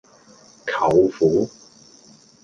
[0.65, 1.47] 舅父